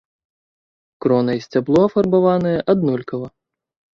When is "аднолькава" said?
2.75-3.27